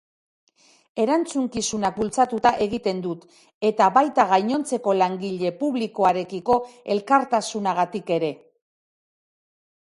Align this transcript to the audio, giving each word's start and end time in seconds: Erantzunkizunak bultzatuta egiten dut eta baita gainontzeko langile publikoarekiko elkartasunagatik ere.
Erantzunkizunak 1.01 1.95
bultzatuta 1.99 2.51
egiten 2.65 3.03
dut 3.03 3.27
eta 3.69 3.89
baita 3.97 4.25
gainontzeko 4.31 4.95
langile 5.03 5.53
publikoarekiko 5.61 6.57
elkartasunagatik 6.97 8.11
ere. 8.19 8.33